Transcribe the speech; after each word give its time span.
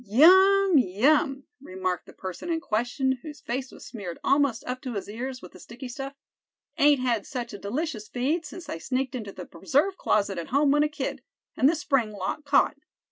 "Yum! 0.03 0.79
yum!" 0.79 1.43
remarked 1.61 2.07
the 2.07 2.13
person 2.13 2.49
in 2.49 2.59
question, 2.59 3.19
whose 3.21 3.39
face 3.39 3.71
was 3.71 3.85
smeared 3.85 4.17
almost 4.23 4.63
up 4.65 4.81
to 4.81 4.95
his 4.95 5.07
ears 5.07 5.43
with 5.43 5.51
the 5.51 5.59
sticky 5.59 5.87
stuff; 5.87 6.15
"ain't 6.79 6.99
had 7.01 7.23
such 7.23 7.53
a 7.53 7.57
delicious 7.59 8.07
feed 8.07 8.43
since 8.43 8.67
I 8.67 8.79
sneaked 8.79 9.13
into 9.13 9.31
the 9.31 9.45
preserve 9.45 9.97
closet 9.97 10.39
at 10.39 10.47
home 10.47 10.71
when 10.71 10.81
a 10.81 10.89
kid, 10.89 11.21
and 11.55 11.69
the 11.69 11.75
spring 11.75 12.13
lock 12.13 12.45
caught. 12.45 12.77